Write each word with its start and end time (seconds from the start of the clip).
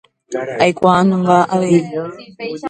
Aikuaanunga 0.63 1.37
avei. 1.53 1.77